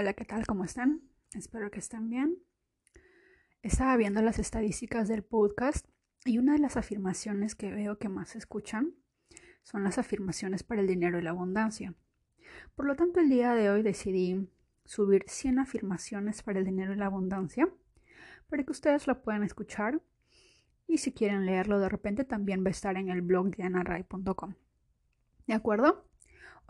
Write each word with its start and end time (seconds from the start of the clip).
Hola, 0.00 0.12
¿qué 0.12 0.24
tal? 0.24 0.46
¿Cómo 0.46 0.62
están? 0.62 1.02
Espero 1.34 1.72
que 1.72 1.80
estén 1.80 2.08
bien. 2.08 2.38
Estaba 3.62 3.96
viendo 3.96 4.22
las 4.22 4.38
estadísticas 4.38 5.08
del 5.08 5.24
podcast 5.24 5.88
y 6.24 6.38
una 6.38 6.52
de 6.52 6.60
las 6.60 6.76
afirmaciones 6.76 7.56
que 7.56 7.72
veo 7.72 7.98
que 7.98 8.08
más 8.08 8.36
escuchan 8.36 8.94
son 9.64 9.82
las 9.82 9.98
afirmaciones 9.98 10.62
para 10.62 10.82
el 10.82 10.86
dinero 10.86 11.18
y 11.18 11.22
la 11.22 11.30
abundancia. 11.30 11.96
Por 12.76 12.86
lo 12.86 12.94
tanto, 12.94 13.18
el 13.18 13.28
día 13.28 13.54
de 13.54 13.70
hoy 13.70 13.82
decidí 13.82 14.48
subir 14.84 15.24
100 15.26 15.58
afirmaciones 15.58 16.44
para 16.44 16.60
el 16.60 16.64
dinero 16.64 16.92
y 16.92 16.96
la 16.96 17.06
abundancia 17.06 17.68
para 18.48 18.62
que 18.62 18.70
ustedes 18.70 19.08
lo 19.08 19.20
puedan 19.20 19.42
escuchar 19.42 20.00
y 20.86 20.98
si 20.98 21.10
quieren 21.10 21.44
leerlo 21.44 21.80
de 21.80 21.88
repente 21.88 22.22
también 22.22 22.62
va 22.62 22.68
a 22.68 22.70
estar 22.70 22.96
en 22.96 23.08
el 23.08 23.20
blog 23.20 23.56
de 23.56 23.64
anaray.com. 23.64 24.54
¿De 25.48 25.54
acuerdo? 25.54 26.07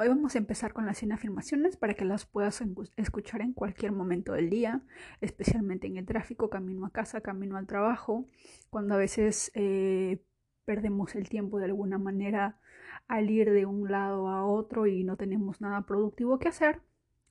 Hoy 0.00 0.06
vamos 0.06 0.36
a 0.36 0.38
empezar 0.38 0.74
con 0.74 0.86
las 0.86 0.98
100 0.98 1.10
afirmaciones 1.10 1.76
para 1.76 1.94
que 1.94 2.04
las 2.04 2.24
puedas 2.24 2.62
escuchar 2.96 3.40
en 3.40 3.52
cualquier 3.52 3.90
momento 3.90 4.32
del 4.32 4.48
día, 4.48 4.80
especialmente 5.20 5.88
en 5.88 5.96
el 5.96 6.06
tráfico, 6.06 6.50
camino 6.50 6.86
a 6.86 6.92
casa, 6.92 7.20
camino 7.20 7.56
al 7.56 7.66
trabajo, 7.66 8.28
cuando 8.70 8.94
a 8.94 8.96
veces 8.96 9.50
eh, 9.54 10.22
perdemos 10.64 11.16
el 11.16 11.28
tiempo 11.28 11.58
de 11.58 11.64
alguna 11.64 11.98
manera 11.98 12.60
al 13.08 13.28
ir 13.28 13.50
de 13.50 13.66
un 13.66 13.90
lado 13.90 14.28
a 14.28 14.44
otro 14.44 14.86
y 14.86 15.02
no 15.02 15.16
tenemos 15.16 15.60
nada 15.60 15.82
productivo 15.82 16.38
que 16.38 16.46
hacer. 16.46 16.80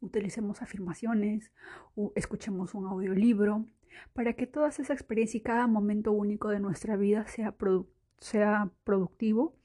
Utilicemos 0.01 0.61
afirmaciones, 0.61 1.53
o 1.95 2.11
escuchemos 2.17 2.73
un 2.73 2.85
audiolibro, 2.87 3.65
para 4.11 4.33
que 4.33 4.45
toda 4.45 4.67
esa 4.67 4.91
experiencia 4.91 5.37
y 5.37 5.41
cada 5.41 5.67
momento 5.67 6.11
único 6.11 6.49
de 6.49 6.59
nuestra 6.59 6.97
vida 6.97 7.27
sea, 7.27 7.55
sea 8.19 8.71
productivo 8.83 9.55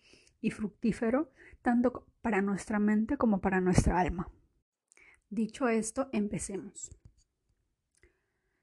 y 0.41 0.53
fructífero, 0.53 1.33
tanto 1.63 2.07
para 2.23 2.41
nuestra 2.41 2.79
mente 2.79 3.19
como 3.19 3.41
para 3.41 3.61
nuestra 3.61 4.01
alma. 4.01 4.31
Dicho 5.29 5.69
esto, 5.69 6.09
empecemos. 6.13 6.91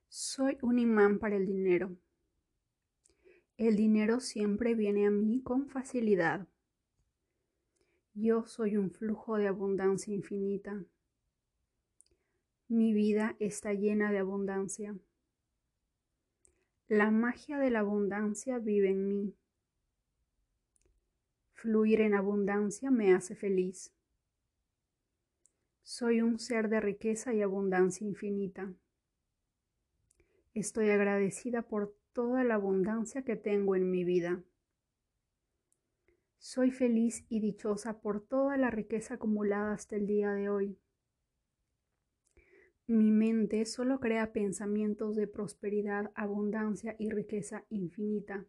Soy 0.07 0.57
un 0.61 0.79
imán 0.79 1.19
para 1.19 1.35
el 1.35 1.45
dinero. 1.45 1.95
El 3.57 3.75
dinero 3.75 4.21
siempre 4.21 4.73
viene 4.73 5.05
a 5.05 5.11
mí 5.11 5.41
con 5.43 5.67
facilidad. 5.67 6.47
Yo 8.13 8.45
soy 8.45 8.77
un 8.77 8.91
flujo 8.91 9.37
de 9.37 9.47
abundancia 9.47 10.13
infinita. 10.13 10.83
Mi 12.67 12.93
vida 12.93 13.35
está 13.39 13.73
llena 13.73 14.11
de 14.11 14.19
abundancia. 14.19 14.95
La 16.87 17.11
magia 17.11 17.57
de 17.59 17.69
la 17.69 17.79
abundancia 17.79 18.59
vive 18.59 18.89
en 18.89 19.07
mí. 19.07 19.35
Fluir 21.61 21.99
en 21.99 22.13
abundancia 22.13 22.89
me 22.89 23.13
hace 23.13 23.35
feliz. 23.35 23.93
Soy 25.83 26.21
un 26.21 26.39
ser 26.39 26.69
de 26.69 26.79
riqueza 26.79 27.33
y 27.33 27.41
abundancia 27.41 28.07
infinita. 28.07 28.73
Estoy 30.53 30.89
agradecida 30.89 31.63
por 31.63 31.93
toda 32.13 32.45
la 32.45 32.55
abundancia 32.55 33.23
que 33.23 33.35
tengo 33.35 33.75
en 33.75 33.91
mi 33.91 34.05
vida. 34.05 34.41
Soy 36.37 36.71
feliz 36.71 37.25
y 37.27 37.41
dichosa 37.41 37.99
por 37.99 38.25
toda 38.25 38.55
la 38.55 38.71
riqueza 38.71 39.15
acumulada 39.15 39.73
hasta 39.73 39.97
el 39.97 40.07
día 40.07 40.31
de 40.31 40.47
hoy. 40.47 40.79
Mi 42.87 43.11
mente 43.11 43.65
solo 43.65 43.99
crea 43.99 44.31
pensamientos 44.31 45.17
de 45.17 45.27
prosperidad, 45.27 46.09
abundancia 46.15 46.95
y 46.97 47.09
riqueza 47.09 47.65
infinita. 47.67 48.45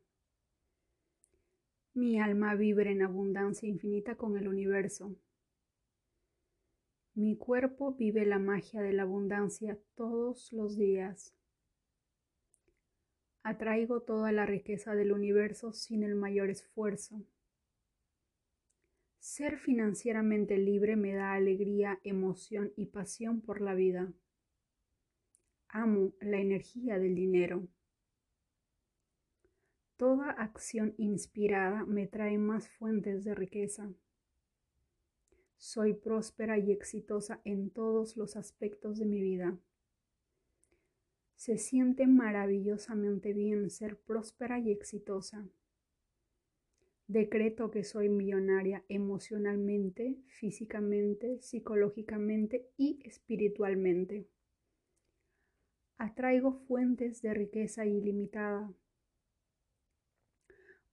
Mi 1.92 2.20
alma 2.20 2.54
vibra 2.54 2.90
en 2.90 3.02
abundancia 3.02 3.68
infinita 3.68 4.14
con 4.14 4.36
el 4.36 4.46
universo. 4.46 5.16
Mi 7.14 7.36
cuerpo 7.36 7.94
vive 7.94 8.24
la 8.24 8.38
magia 8.38 8.80
de 8.80 8.92
la 8.92 9.02
abundancia 9.02 9.76
todos 9.96 10.52
los 10.52 10.78
días. 10.78 11.34
Atraigo 13.42 14.02
toda 14.02 14.30
la 14.30 14.46
riqueza 14.46 14.94
del 14.94 15.10
universo 15.10 15.72
sin 15.72 16.04
el 16.04 16.14
mayor 16.14 16.50
esfuerzo. 16.50 17.24
Ser 19.18 19.58
financieramente 19.58 20.58
libre 20.58 20.94
me 20.94 21.14
da 21.14 21.32
alegría, 21.32 21.98
emoción 22.04 22.72
y 22.76 22.86
pasión 22.86 23.40
por 23.40 23.60
la 23.60 23.74
vida. 23.74 24.12
Amo 25.68 26.12
la 26.20 26.38
energía 26.38 27.00
del 27.00 27.16
dinero. 27.16 27.66
Toda 30.00 30.30
acción 30.30 30.94
inspirada 30.96 31.84
me 31.84 32.06
trae 32.06 32.38
más 32.38 32.70
fuentes 32.70 33.22
de 33.22 33.34
riqueza. 33.34 33.92
Soy 35.58 35.92
próspera 35.92 36.56
y 36.56 36.72
exitosa 36.72 37.42
en 37.44 37.68
todos 37.68 38.16
los 38.16 38.34
aspectos 38.34 38.98
de 38.98 39.04
mi 39.04 39.20
vida. 39.20 39.58
Se 41.34 41.58
siente 41.58 42.06
maravillosamente 42.06 43.34
bien 43.34 43.68
ser 43.68 43.98
próspera 43.98 44.58
y 44.58 44.70
exitosa. 44.70 45.46
Decreto 47.06 47.70
que 47.70 47.84
soy 47.84 48.08
millonaria 48.08 48.82
emocionalmente, 48.88 50.16
físicamente, 50.28 51.42
psicológicamente 51.42 52.70
y 52.78 53.02
espiritualmente. 53.04 54.26
Atraigo 55.98 56.52
fuentes 56.52 57.20
de 57.20 57.34
riqueza 57.34 57.84
ilimitada. 57.84 58.72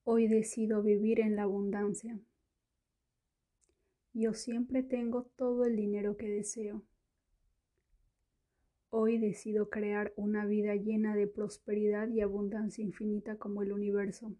Hoy 0.09 0.29
decido 0.29 0.81
vivir 0.83 1.19
en 1.19 1.35
la 1.35 1.43
abundancia. 1.43 2.17
Yo 4.13 4.33
siempre 4.33 4.81
tengo 4.81 5.23
todo 5.35 5.65
el 5.65 5.75
dinero 5.75 6.15
que 6.15 6.29
deseo. 6.29 6.85
Hoy 8.89 9.17
decido 9.17 9.69
crear 9.69 10.13
una 10.15 10.45
vida 10.45 10.75
llena 10.75 11.13
de 11.13 11.27
prosperidad 11.27 12.07
y 12.07 12.21
abundancia 12.21 12.85
infinita 12.85 13.35
como 13.35 13.63
el 13.63 13.73
universo. 13.73 14.33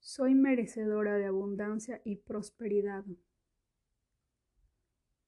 Soy 0.00 0.34
merecedora 0.34 1.16
de 1.16 1.26
abundancia 1.26 2.02
y 2.04 2.16
prosperidad. 2.16 3.04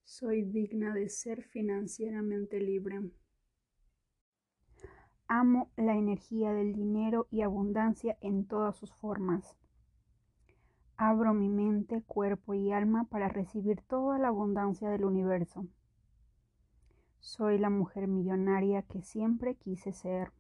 Soy 0.03 0.43
digna 0.43 0.93
de 0.93 1.09
ser 1.09 1.45
financieramente 1.45 2.59
libre. 2.59 3.03
Amo 5.35 5.71
la 5.79 5.97
energía 5.97 6.53
del 6.53 6.75
dinero 6.75 7.27
y 7.31 7.41
abundancia 7.41 8.19
en 8.21 8.45
todas 8.45 8.77
sus 8.77 8.93
formas. 8.93 9.57
Abro 10.99 11.33
mi 11.33 11.49
mente, 11.49 12.03
cuerpo 12.03 12.53
y 12.53 12.71
alma 12.71 13.05
para 13.05 13.29
recibir 13.29 13.81
toda 13.81 14.19
la 14.19 14.29
abundancia 14.29 14.91
del 14.91 15.07
universo. 15.07 15.67
Soy 17.21 17.57
la 17.57 17.71
mujer 17.71 18.09
millonaria 18.09 18.83
que 18.83 19.01
siempre 19.01 19.55
quise 19.55 19.95
ser. 19.95 20.33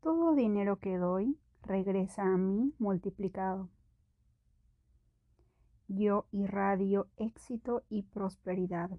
Todo 0.00 0.34
dinero 0.34 0.80
que 0.80 0.98
doy 0.98 1.38
regresa 1.62 2.24
a 2.24 2.36
mí 2.36 2.74
multiplicado. 2.80 3.68
Yo 5.86 6.26
irradio 6.32 7.06
éxito 7.16 7.84
y 7.88 8.02
prosperidad. 8.02 8.90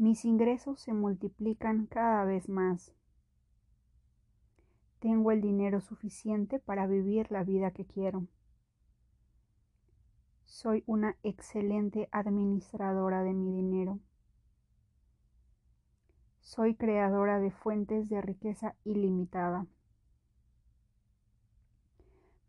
Mis 0.00 0.24
ingresos 0.24 0.80
se 0.80 0.94
multiplican 0.94 1.84
cada 1.84 2.24
vez 2.24 2.48
más. 2.48 2.94
Tengo 4.98 5.30
el 5.30 5.42
dinero 5.42 5.82
suficiente 5.82 6.58
para 6.58 6.86
vivir 6.86 7.30
la 7.30 7.44
vida 7.44 7.72
que 7.72 7.84
quiero. 7.84 8.26
Soy 10.44 10.84
una 10.86 11.18
excelente 11.22 12.08
administradora 12.12 13.22
de 13.22 13.34
mi 13.34 13.52
dinero. 13.52 14.00
Soy 16.40 16.76
creadora 16.76 17.38
de 17.38 17.50
fuentes 17.50 18.08
de 18.08 18.22
riqueza 18.22 18.76
ilimitada. 18.84 19.66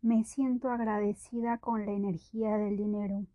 Me 0.00 0.24
siento 0.24 0.70
agradecida 0.70 1.58
con 1.58 1.84
la 1.84 1.92
energía 1.92 2.56
del 2.56 2.78
dinero. 2.78 3.26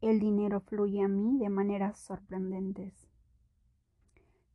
El 0.00 0.18
dinero 0.18 0.60
fluye 0.60 1.02
a 1.02 1.08
mí 1.08 1.38
de 1.38 1.50
maneras 1.50 1.98
sorprendentes. 1.98 3.06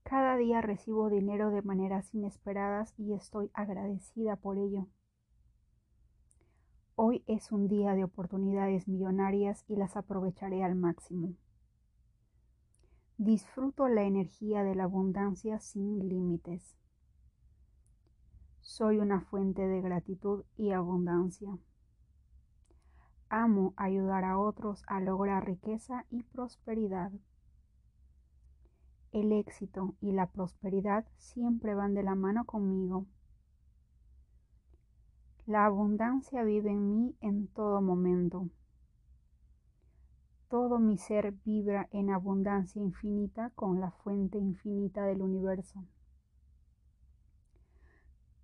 Cada 0.01 0.38
día 0.38 0.62
recibo 0.62 1.09
dinero 1.09 1.51
de 1.51 1.62
maneras 1.62 2.15
inesperadas 2.15 2.95
y 2.97 3.13
estoy 3.13 3.51
agradecida 3.53 4.38
por 4.38 4.57
ello. 4.57 4.88
Hoy 6.95 7.24
es 7.27 7.51
un 7.51 7.68
día 7.68 7.94
de 7.94 8.03
oportunidades 8.03 8.88
millonarias 8.88 9.63
y 9.68 9.75
las 9.75 9.95
aprovecharé 9.95 10.63
al 10.63 10.75
máximo. 10.75 11.36
Disfruto 13.18 13.88
la 13.88 14.03
energía 14.03 14.63
de 14.63 14.74
la 14.74 14.86
abundancia 14.86 15.59
sin 15.59 16.09
límites. 16.09 16.75
Soy 18.62 18.98
una 18.98 19.21
fuente 19.21 19.68
de 19.68 19.81
gratitud 19.81 20.44
y 20.57 20.71
abundancia. 20.71 21.56
Amo 23.37 23.73
ayudar 23.75 24.23
a 24.23 24.39
otros 24.39 24.81
a 24.87 25.01
lograr 25.01 25.45
riqueza 25.45 26.05
y 26.09 26.23
prosperidad. 26.23 27.11
El 29.11 29.33
éxito 29.33 29.93
y 29.99 30.13
la 30.13 30.27
prosperidad 30.27 31.05
siempre 31.17 31.75
van 31.75 31.93
de 31.95 32.03
la 32.03 32.15
mano 32.15 32.45
conmigo. 32.45 33.07
La 35.45 35.65
abundancia 35.65 36.45
vive 36.45 36.71
en 36.71 36.89
mí 36.89 37.17
en 37.19 37.47
todo 37.47 37.81
momento. 37.81 38.47
Todo 40.47 40.79
mi 40.79 40.97
ser 40.97 41.33
vibra 41.43 41.89
en 41.91 42.11
abundancia 42.11 42.81
infinita 42.81 43.49
con 43.49 43.81
la 43.81 43.91
fuente 43.91 44.38
infinita 44.38 45.03
del 45.03 45.21
universo. 45.21 45.83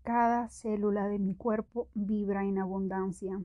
Cada 0.03 0.49
célula 0.49 1.07
de 1.07 1.17
mi 1.17 1.33
cuerpo 1.33 1.87
vibra 1.94 2.44
en 2.44 2.57
abundancia. 2.57 3.41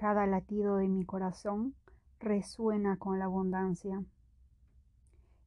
Cada 0.00 0.24
latido 0.24 0.76
de 0.76 0.88
mi 0.88 1.04
corazón 1.04 1.74
resuena 2.20 2.96
con 2.96 3.18
la 3.18 3.26
abundancia. 3.26 4.02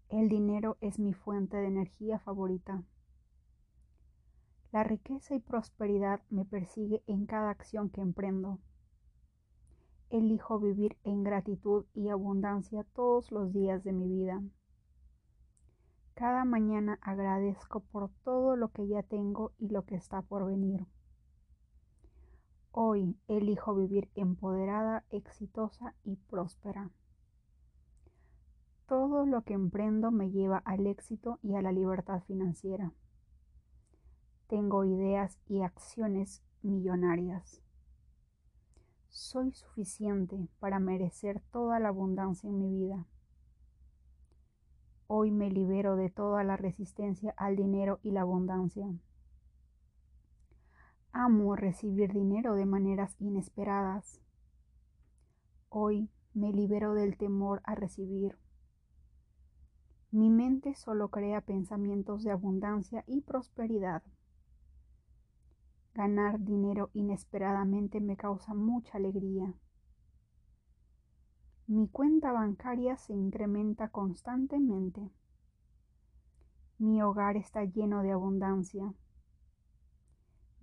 El 0.10 0.30
dinero 0.30 0.78
es 0.80 1.00
mi 1.00 1.16
fuente 1.16 1.58
de 1.58 1.66
energía 1.66 2.20
favorita. 2.20 2.84
La 4.72 4.84
riqueza 4.84 5.34
y 5.34 5.40
prosperidad 5.40 6.22
me 6.30 6.46
persigue 6.46 7.02
en 7.08 7.26
cada 7.26 7.50
acción 7.50 7.90
que 7.90 8.02
emprendo. 8.02 8.60
Elijo 10.12 10.60
vivir 10.60 11.00
en 11.04 11.24
gratitud 11.24 11.88
y 11.96 12.10
abundancia 12.10 12.86
todos 12.94 13.32
los 13.32 13.54
días 13.54 13.84
de 13.84 13.92
mi 13.92 14.08
vida. 14.08 14.40
Cada 16.14 16.46
mañana 16.46 17.00
agradezco 17.02 17.80
por 17.80 18.12
todo 18.24 18.56
lo 18.56 18.68
que 18.72 18.88
ya 18.88 19.02
tengo 19.02 19.52
y 19.58 19.70
lo 19.70 19.86
que 19.86 19.96
está 19.96 20.22
por 20.22 20.46
venir. 20.46 20.86
Hoy 22.76 23.16
elijo 23.28 23.76
vivir 23.76 24.10
empoderada, 24.16 25.06
exitosa 25.12 25.94
y 26.04 26.16
próspera. 26.16 26.90
Todo 28.88 29.28
lo 29.28 29.44
que 29.44 29.54
emprendo 29.54 30.10
me 30.10 30.32
lleva 30.32 30.58
al 30.66 30.88
éxito 30.88 31.38
y 31.44 31.54
a 31.54 31.62
la 31.62 31.72
libertad 31.72 32.24
financiera. 32.24 32.92
Tengo 34.48 34.86
ideas 34.86 35.40
y 35.48 35.62
acciones 35.62 36.42
millonarias. 36.64 37.62
Soy 39.10 39.52
suficiente 39.52 40.48
para 40.60 40.80
merecer 40.80 41.44
toda 41.52 41.80
la 41.80 41.90
abundancia 41.90 42.50
en 42.50 42.58
mi 42.58 42.72
vida. 42.72 43.06
Hoy 45.06 45.30
me 45.30 45.52
libero 45.52 45.96
de 45.96 46.10
toda 46.10 46.44
la 46.44 46.58
resistencia 46.58 47.36
al 47.38 47.56
dinero 47.56 48.00
y 48.02 48.10
la 48.10 48.22
abundancia. 48.22 48.88
Amo 51.16 51.56
recibir 51.56 52.12
dinero 52.12 52.56
de 52.56 52.66
maneras 52.66 53.16
inesperadas. 53.20 54.20
Hoy 55.70 56.10
me 56.34 56.52
libero 56.52 56.96
del 56.96 57.18
temor 57.18 57.62
a 57.66 57.76
recibir. 57.76 58.36
Mi 60.10 60.32
mente 60.32 60.74
solo 60.74 61.10
crea 61.10 61.42
pensamientos 61.42 62.24
de 62.24 62.32
abundancia 62.32 63.04
y 63.06 63.22
prosperidad. 63.22 64.02
Ganar 65.94 66.40
dinero 66.40 66.90
inesperadamente 66.94 68.02
me 68.02 68.18
causa 68.18 68.56
mucha 68.56 68.98
alegría. 68.98 69.54
Mi 71.68 71.90
cuenta 71.90 72.32
bancaria 72.32 72.98
se 72.98 73.14
incrementa 73.14 73.90
constantemente. 73.90 75.12
Mi 76.80 77.04
hogar 77.04 77.38
está 77.38 77.66
lleno 77.66 78.02
de 78.02 78.14
abundancia. 78.14 78.96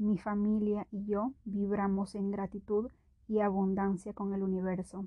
Mi 0.00 0.17
familia 0.17 0.87
y 0.91 1.05
yo 1.05 1.35
vibramos 1.44 2.14
en 2.14 2.31
gratitud 2.31 2.91
y 3.29 3.41
abundancia 3.41 4.14
con 4.14 4.32
el 4.32 4.43
universo. 4.43 5.06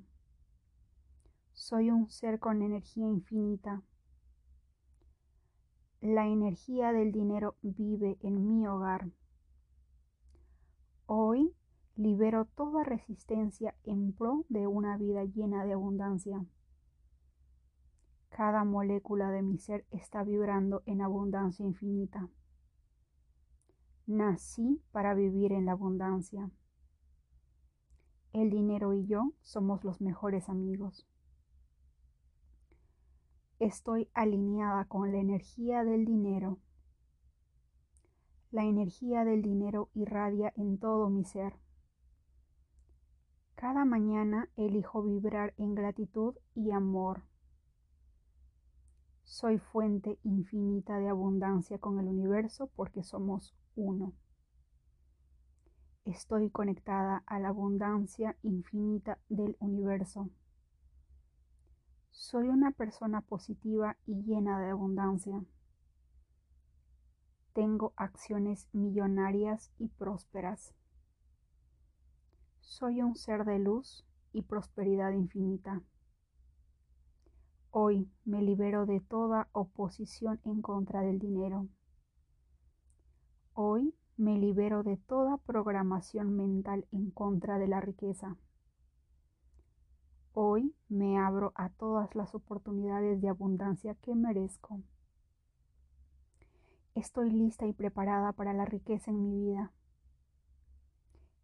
Soy 1.52 1.90
un 1.90 2.12
ser 2.12 2.38
con 2.40 2.62
energía 2.62 3.08
infinita. 3.08 3.82
La 6.00 6.28
energía 6.28 6.92
del 6.94 7.12
dinero 7.12 7.56
vive 7.64 8.20
en 8.22 8.48
mi 8.48 8.68
hogar. 8.68 9.10
Hoy 11.08 11.56
libero 11.96 12.46
toda 12.46 12.84
resistencia 12.84 13.74
en 13.86 14.14
pro 14.14 14.46
de 14.48 14.68
una 14.68 14.96
vida 14.98 15.24
llena 15.24 15.66
de 15.66 15.74
abundancia. 15.74 16.46
Cada 18.30 18.64
molécula 18.64 19.32
de 19.32 19.42
mi 19.42 19.58
ser 19.58 19.88
está 19.90 20.24
vibrando 20.24 20.84
en 20.86 21.02
abundancia 21.02 21.66
infinita. 21.66 22.30
Nací 24.06 24.82
para 24.92 25.14
vivir 25.14 25.54
en 25.54 25.66
la 25.66 25.72
abundancia. 25.72 26.52
El 28.34 28.50
dinero 28.50 28.94
y 28.94 29.06
yo 29.06 29.32
somos 29.42 29.86
los 29.86 30.02
mejores 30.02 30.50
amigos. 30.50 31.08
Estoy 33.60 34.10
alineada 34.14 34.86
con 34.90 35.14
la 35.14 35.20
energía 35.20 35.86
del 35.86 36.04
dinero. 36.04 36.60
La 38.52 38.66
energía 38.66 39.24
del 39.24 39.42
dinero 39.42 39.90
irradia 39.94 40.52
en 40.58 40.80
todo 40.80 41.10
mi 41.10 41.24
ser. 41.24 41.54
Cada 43.56 43.86
mañana 43.86 44.50
elijo 44.58 45.02
vibrar 45.02 45.54
en 45.58 45.76
gratitud 45.76 46.36
y 46.56 46.72
amor. 46.72 47.24
Soy 49.24 49.58
fuente 49.58 50.20
infinita 50.24 51.00
de 51.00 51.10
abundancia 51.10 51.80
con 51.80 52.00
el 52.00 52.08
universo 52.08 52.70
porque 52.76 53.04
somos 53.04 53.56
uno. 53.76 54.14
Estoy 56.06 56.50
conectada 56.50 57.24
a 57.26 57.40
la 57.40 57.50
abundancia 57.50 58.36
infinita 58.44 59.18
del 59.30 59.56
universo. 59.60 60.30
Soy 62.12 62.50
una 62.50 62.72
persona 62.72 63.22
positiva 63.22 63.98
y 64.06 64.22
llena 64.24 64.60
de 64.60 64.70
abundancia. 64.70 65.44
Tengo 67.54 67.94
acciones 67.96 68.68
millonarias 68.74 69.72
y 69.80 69.88
prósperas. 69.88 70.74
Soy 72.60 73.02
un 73.02 73.16
ser 73.16 73.46
de 73.46 73.60
luz 73.60 74.06
y 74.34 74.42
prosperidad 74.42 75.12
infinita. 75.12 75.82
Hoy 77.76 78.08
me 78.24 78.44
libero 78.44 78.86
de 78.86 79.00
toda 79.00 79.50
oposición 79.52 80.40
en 80.46 80.62
contra 80.62 81.02
del 81.02 81.18
dinero. 81.18 81.68
Hoy 83.56 83.96
me 84.16 84.38
libero 84.38 84.84
de 84.84 84.98
toda 84.98 85.38
programación 85.38 86.36
mental 86.36 86.86
en 86.92 87.10
contra 87.10 87.58
de 87.58 87.68
la 87.68 87.82
riqueza. 87.82 88.38
Hoy 90.34 90.76
me 90.88 91.18
abro 91.18 91.52
a 91.56 91.70
todas 91.70 92.14
las 92.14 92.36
oportunidades 92.36 93.20
de 93.22 93.30
abundancia 93.30 93.96
que 93.96 94.14
merezco. 94.14 94.80
Estoy 96.94 97.32
lista 97.32 97.66
y 97.66 97.74
preparada 97.74 98.34
para 98.34 98.54
la 98.54 98.66
riqueza 98.66 99.10
en 99.10 99.24
mi 99.24 99.50
vida. 99.50 99.72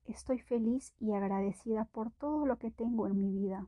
Estoy 0.05 0.37
feliz 0.41 0.93
y 0.99 1.11
agradecida 1.11 1.85
por 1.85 2.11
todo 2.11 2.45
lo 2.45 2.59
que 2.59 2.69
tengo 2.69 3.07
en 3.07 3.19
mi 3.19 3.31
vida. 3.31 3.67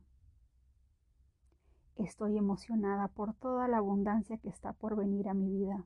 Estoy 1.96 2.38
emocionada 2.38 3.08
por 3.08 3.34
toda 3.34 3.68
la 3.68 3.78
abundancia 3.78 4.38
que 4.38 4.48
está 4.48 4.72
por 4.72 4.96
venir 4.96 5.28
a 5.28 5.34
mi 5.34 5.50
vida. 5.50 5.84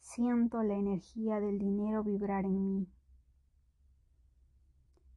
Siento 0.00 0.62
la 0.62 0.74
energía 0.74 1.40
del 1.40 1.58
dinero 1.58 2.02
vibrar 2.02 2.44
en 2.44 2.74
mí. 2.74 2.88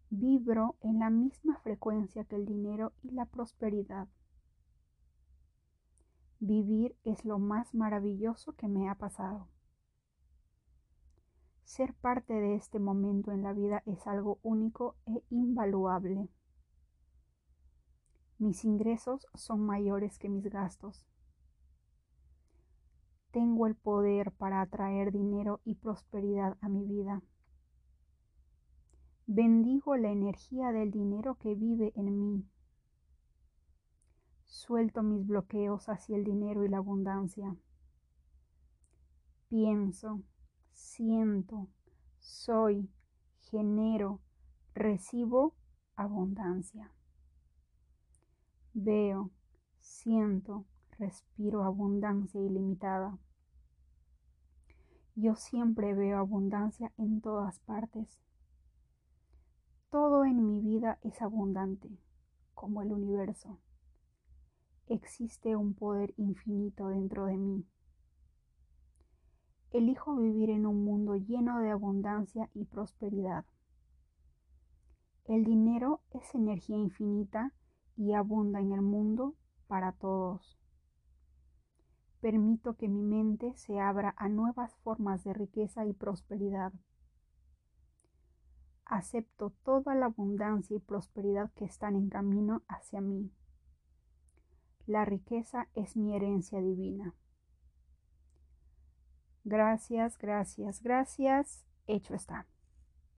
Vibro 0.09 0.75
en 0.81 0.99
la 0.99 1.09
misma 1.09 1.57
frecuencia 1.59 2.25
que 2.25 2.35
el 2.35 2.45
dinero 2.45 2.91
y 3.01 3.11
la 3.11 3.25
prosperidad. 3.25 4.09
Vivir 6.39 6.97
es 7.05 7.23
lo 7.23 7.39
más 7.39 7.73
maravilloso 7.73 8.53
que 8.53 8.67
me 8.67 8.89
ha 8.89 8.95
pasado. 8.95 9.47
Ser 11.63 11.93
parte 11.93 12.33
de 12.33 12.55
este 12.55 12.79
momento 12.79 13.31
en 13.31 13.43
la 13.43 13.53
vida 13.53 13.83
es 13.85 14.05
algo 14.05 14.39
único 14.43 14.97
e 15.05 15.23
invaluable. 15.29 16.27
Mis 18.41 18.65
ingresos 18.65 19.27
son 19.35 19.61
mayores 19.67 20.17
que 20.17 20.27
mis 20.27 20.49
gastos. 20.49 21.05
Tengo 23.29 23.67
el 23.67 23.75
poder 23.75 24.31
para 24.31 24.61
atraer 24.61 25.11
dinero 25.11 25.61
y 25.63 25.75
prosperidad 25.75 26.57
a 26.59 26.67
mi 26.67 26.83
vida. 26.87 27.21
Bendigo 29.27 29.95
la 29.95 30.09
energía 30.09 30.71
del 30.71 30.89
dinero 30.89 31.35
que 31.35 31.53
vive 31.53 31.93
en 31.95 32.19
mí. 32.19 32.49
Suelto 34.47 35.03
mis 35.03 35.27
bloqueos 35.27 35.87
hacia 35.87 36.17
el 36.17 36.23
dinero 36.23 36.65
y 36.65 36.69
la 36.69 36.77
abundancia. 36.77 37.55
Pienso, 39.49 40.23
siento, 40.71 41.67
soy, 42.17 42.89
genero, 43.37 44.19
recibo 44.73 45.53
abundancia. 45.95 46.91
Veo, 48.73 49.31
siento, 49.81 50.63
respiro 50.97 51.65
abundancia 51.65 52.39
ilimitada. 52.39 53.17
Yo 55.15 55.35
siempre 55.35 55.93
veo 55.93 56.17
abundancia 56.17 56.93
en 56.97 57.19
todas 57.19 57.59
partes. 57.59 58.21
Todo 59.89 60.23
en 60.23 60.47
mi 60.47 60.61
vida 60.61 60.99
es 61.03 61.21
abundante, 61.21 61.89
como 62.53 62.81
el 62.81 62.93
universo. 62.93 63.59
Existe 64.87 65.57
un 65.57 65.73
poder 65.73 66.13
infinito 66.15 66.87
dentro 66.87 67.25
de 67.25 67.37
mí. 67.37 67.65
Elijo 69.71 70.15
vivir 70.15 70.49
en 70.49 70.65
un 70.65 70.85
mundo 70.85 71.17
lleno 71.17 71.59
de 71.59 71.71
abundancia 71.71 72.49
y 72.53 72.63
prosperidad. 72.63 73.43
El 75.25 75.43
dinero 75.43 75.99
es 76.11 76.33
energía 76.35 76.77
infinita 76.77 77.51
y 78.01 78.13
abunda 78.13 78.59
en 78.59 78.71
el 78.71 78.81
mundo 78.81 79.35
para 79.67 79.91
todos. 79.91 80.57
Permito 82.19 82.75
que 82.75 82.87
mi 82.87 83.03
mente 83.03 83.53
se 83.55 83.79
abra 83.79 84.15
a 84.17 84.27
nuevas 84.27 84.75
formas 84.77 85.23
de 85.23 85.33
riqueza 85.33 85.85
y 85.85 85.93
prosperidad. 85.93 86.73
Acepto 88.85 89.51
toda 89.63 89.93
la 89.93 90.07
abundancia 90.07 90.75
y 90.75 90.79
prosperidad 90.79 91.51
que 91.53 91.65
están 91.65 91.95
en 91.95 92.09
camino 92.09 92.63
hacia 92.67 93.01
mí. 93.01 93.31
La 94.87 95.05
riqueza 95.05 95.67
es 95.75 95.95
mi 95.95 96.15
herencia 96.15 96.59
divina. 96.59 97.13
Gracias, 99.43 100.17
gracias, 100.17 100.81
gracias. 100.81 101.63
Hecho 101.85 102.15
está. 102.15 102.50